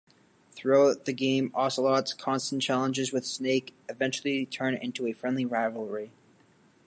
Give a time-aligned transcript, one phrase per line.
[0.51, 6.09] Throughout the game, Ocelot's constant challenges with Snake eventually turn into a friendly rivalry.